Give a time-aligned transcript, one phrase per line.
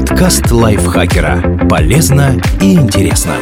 [0.00, 1.68] Подкаст лайфхакера.
[1.68, 3.34] Полезно и интересно.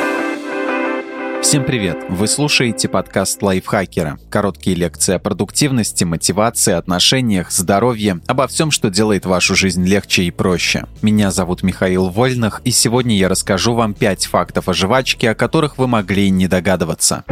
[1.41, 1.99] Всем привет!
[2.09, 4.19] Вы слушаете подкаст лайфхакера.
[4.29, 10.33] Короткие лекции о продуктивности, мотивации, отношениях, здоровье, обо всем, что делает вашу жизнь легче и
[10.33, 10.87] проще.
[11.01, 15.79] Меня зовут Михаил Вольных, и сегодня я расскажу вам 5 фактов о жвачке, о которых
[15.79, 17.23] вы могли не догадываться.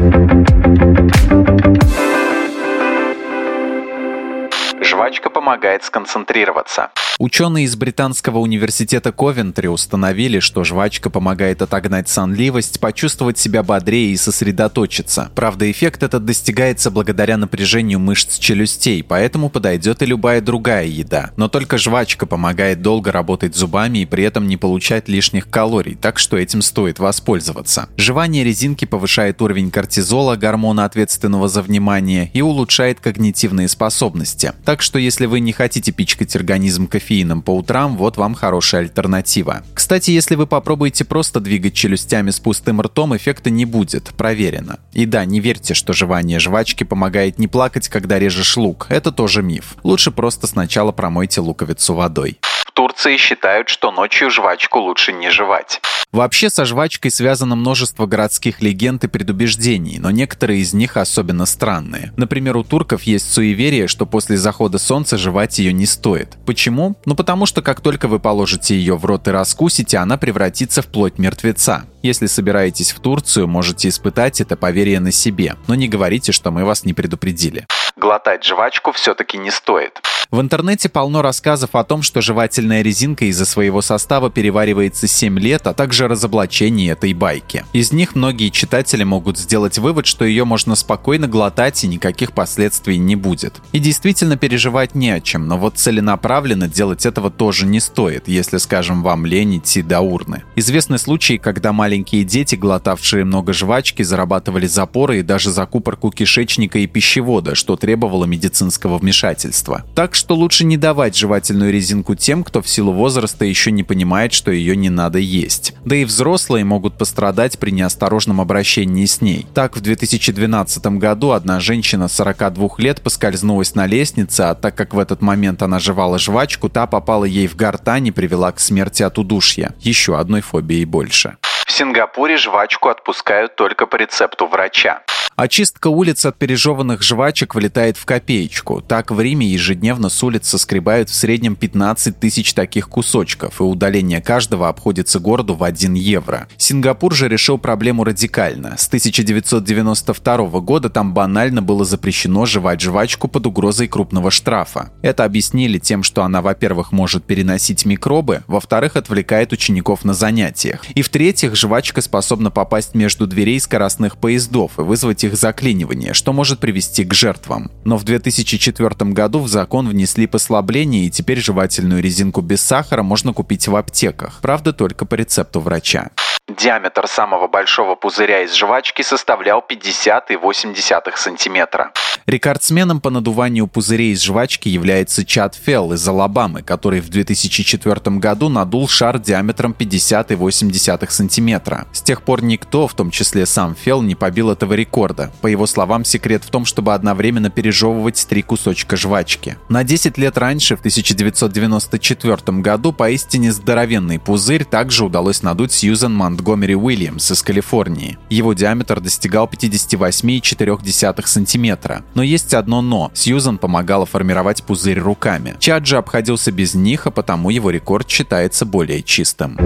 [5.06, 6.90] Жвачка помогает сконцентрироваться.
[7.18, 14.16] Ученые из британского университета Ковентри установили, что жвачка помогает отогнать сонливость, почувствовать себя бодрее и
[14.16, 15.30] сосредоточиться.
[15.34, 21.30] Правда, эффект этот достигается благодаря напряжению мышц челюстей, поэтому подойдет и любая другая еда.
[21.36, 26.18] Но только жвачка помогает долго работать зубами и при этом не получать лишних калорий, так
[26.18, 27.88] что этим стоит воспользоваться.
[27.96, 34.52] Жевание резинки повышает уровень кортизола, гормона, ответственного за внимание, и улучшает когнитивные способности.
[34.66, 39.62] Так что если вы не хотите пичкать организм кофеином по утрам, вот вам хорошая альтернатива.
[39.74, 44.78] Кстати, если вы попробуете просто двигать челюстями с пустым ртом, эффекта не будет, проверено.
[44.92, 48.86] И да, не верьте, что жевание жвачки помогает не плакать, когда режешь лук.
[48.88, 49.76] Это тоже миф.
[49.82, 52.38] Лучше просто сначала промойте луковицу водой.
[52.76, 55.80] Турции считают, что ночью жвачку лучше не жевать.
[56.12, 62.12] Вообще со жвачкой связано множество городских легенд и предубеждений, но некоторые из них особенно странные.
[62.18, 66.36] Например, у турков есть суеверие, что после захода солнца жевать ее не стоит.
[66.44, 66.96] Почему?
[67.06, 70.86] Ну потому что как только вы положите ее в рот и раскусите, она превратится в
[70.86, 71.86] плоть мертвеца.
[72.02, 76.66] Если собираетесь в Турцию, можете испытать это поверье на себе, но не говорите, что мы
[76.66, 77.66] вас не предупредили.
[77.98, 80.02] Глотать жвачку все-таки не стоит.
[80.30, 85.66] В интернете полно рассказов о том, что жевательная резинка из-за своего состава переваривается 7 лет,
[85.66, 87.64] а также разоблачение этой байки.
[87.72, 92.98] Из них многие читатели могут сделать вывод, что ее можно спокойно глотать и никаких последствий
[92.98, 93.54] не будет.
[93.72, 98.58] И действительно переживать не о чем, но вот целенаправленно делать этого тоже не стоит, если,
[98.58, 100.42] скажем, вам лень идти до урны.
[100.54, 106.86] Известны случаи, когда маленькие дети, глотавшие много жвачки, зарабатывали запоры и даже закупорку кишечника и
[106.86, 109.84] пищевода, что требовало медицинского вмешательства.
[109.94, 114.32] Так что лучше не давать жевательную резинку тем, кто в силу возраста еще не понимает,
[114.32, 115.72] что ее не надо есть.
[115.84, 119.46] Да и взрослые могут пострадать при неосторожном обращении с ней.
[119.54, 124.98] Так, в 2012 году одна женщина 42 лет поскользнулась на лестнице, а так как в
[124.98, 129.16] этот момент она жевала жвачку, та попала ей в гортань и привела к смерти от
[129.16, 129.76] удушья.
[129.78, 131.36] Еще одной фобией больше.
[131.64, 135.02] В Сингапуре жвачку отпускают только по рецепту врача.
[135.36, 138.80] Очистка улиц от пережеванных жвачек вылетает в копеечку.
[138.80, 144.22] Так в Риме ежедневно с улиц соскребают в среднем 15 тысяч таких кусочков, и удаление
[144.22, 146.48] каждого обходится городу в 1 евро.
[146.56, 148.78] Сингапур же решил проблему радикально.
[148.78, 154.88] С 1992 года там банально было запрещено жевать жвачку под угрозой крупного штрафа.
[155.02, 160.82] Это объяснили тем, что она, во-первых, может переносить микробы, во-вторых, отвлекает учеников на занятиях.
[160.94, 166.58] И в-третьих, жвачка способна попасть между дверей скоростных поездов и вызвать их заклинивание, что может
[166.58, 167.70] привести к жертвам.
[167.84, 173.32] Но в 2004 году в закон внесли послабление, и теперь жевательную резинку без сахара можно
[173.32, 174.38] купить в аптеках.
[174.40, 176.10] Правда, только по рецепту врача.
[176.48, 181.90] Диаметр самого большого пузыря из жвачки составлял 50,8 сантиметра.
[182.26, 188.48] Рекордсменом по надуванию пузырей из жвачки является Чад Фелл из Алабамы, который в 2004 году
[188.48, 191.86] надул шар диаметром 50,8 сантиметра.
[191.92, 195.32] С тех пор никто, в том числе сам Фелл, не побил этого рекорда.
[195.40, 199.56] По его словам, секрет в том, чтобы одновременно пережевывать три кусочка жвачки.
[199.68, 206.76] На 10 лет раньше, в 1994 году, поистине здоровенный пузырь также удалось надуть Сьюзан Монтгомери
[206.76, 208.18] Уильямс из Калифорнии.
[208.28, 212.04] Его диаметр достигал 58,4 сантиметра.
[212.14, 213.10] Но есть одно «но».
[213.14, 215.56] Сьюзан помогала формировать пузырь руками.
[215.58, 219.56] Чад же обходился без них, а потому его рекорд считается более чистым.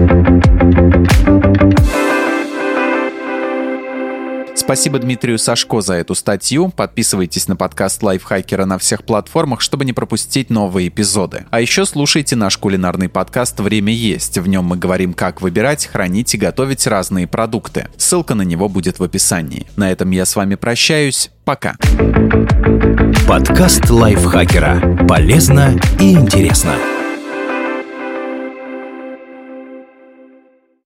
[4.71, 6.69] Спасибо Дмитрию Сашко за эту статью.
[6.69, 11.43] Подписывайтесь на подкаст Лайфхакера на всех платформах, чтобы не пропустить новые эпизоды.
[11.51, 14.37] А еще слушайте наш кулинарный подкаст «Время есть».
[14.37, 17.89] В нем мы говорим, как выбирать, хранить и готовить разные продукты.
[17.97, 19.67] Ссылка на него будет в описании.
[19.75, 21.31] На этом я с вами прощаюсь.
[21.43, 21.75] Пока.
[23.27, 25.05] Подкаст Лайфхакера.
[25.05, 26.75] Полезно и интересно.